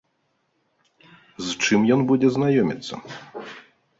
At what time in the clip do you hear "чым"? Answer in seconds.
1.65-1.79